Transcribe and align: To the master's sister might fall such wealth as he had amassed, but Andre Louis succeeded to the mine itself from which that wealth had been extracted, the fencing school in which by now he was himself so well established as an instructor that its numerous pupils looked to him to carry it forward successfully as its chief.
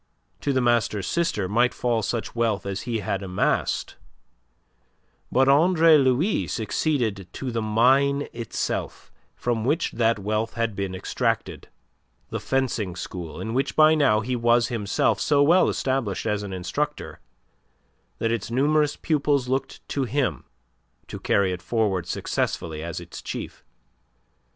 To 0.39 0.51
the 0.51 0.61
master's 0.61 1.05
sister 1.05 1.47
might 1.47 1.75
fall 1.75 2.01
such 2.01 2.33
wealth 2.35 2.65
as 2.65 2.81
he 2.89 3.01
had 3.01 3.21
amassed, 3.21 3.97
but 5.31 5.47
Andre 5.47 5.95
Louis 5.99 6.47
succeeded 6.47 7.27
to 7.33 7.51
the 7.51 7.61
mine 7.61 8.27
itself 8.33 9.11
from 9.35 9.63
which 9.63 9.91
that 9.91 10.17
wealth 10.17 10.55
had 10.55 10.75
been 10.75 10.95
extracted, 10.95 11.67
the 12.29 12.39
fencing 12.39 12.95
school 12.95 13.39
in 13.39 13.53
which 13.53 13.75
by 13.75 13.93
now 13.93 14.21
he 14.21 14.35
was 14.35 14.69
himself 14.69 15.19
so 15.19 15.43
well 15.43 15.69
established 15.69 16.25
as 16.25 16.41
an 16.41 16.51
instructor 16.51 17.19
that 18.17 18.31
its 18.31 18.49
numerous 18.49 18.95
pupils 18.95 19.49
looked 19.49 19.87
to 19.89 20.05
him 20.05 20.45
to 21.09 21.19
carry 21.19 21.51
it 21.53 21.61
forward 21.61 22.07
successfully 22.07 22.81
as 22.81 22.99
its 22.99 23.21
chief. 23.21 23.63